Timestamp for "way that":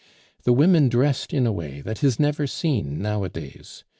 1.51-2.03